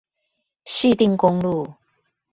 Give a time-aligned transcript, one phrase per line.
[0.65, 1.75] 汐碇公路